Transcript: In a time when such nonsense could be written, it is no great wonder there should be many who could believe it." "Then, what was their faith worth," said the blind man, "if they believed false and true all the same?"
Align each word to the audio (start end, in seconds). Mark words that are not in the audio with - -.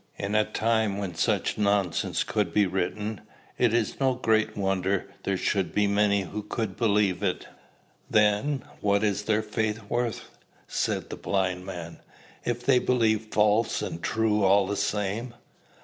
In 0.17 0.33
a 0.33 0.43
time 0.45 0.97
when 0.97 1.13
such 1.13 1.59
nonsense 1.59 2.23
could 2.23 2.51
be 2.55 2.65
written, 2.65 3.21
it 3.59 3.71
is 3.71 3.99
no 3.99 4.15
great 4.15 4.57
wonder 4.57 5.07
there 5.25 5.37
should 5.37 5.75
be 5.75 5.85
many 5.85 6.21
who 6.23 6.41
could 6.41 6.75
believe 6.75 7.21
it." 7.21 7.47
"Then, 8.09 8.63
what 8.79 9.03
was 9.03 9.21
their 9.25 9.43
faith 9.43 9.79
worth," 9.89 10.27
said 10.67 11.11
the 11.11 11.17
blind 11.17 11.67
man, 11.67 11.99
"if 12.43 12.65
they 12.65 12.79
believed 12.79 13.31
false 13.31 13.83
and 13.83 14.01
true 14.01 14.43
all 14.43 14.65
the 14.65 14.75
same?" 14.75 15.35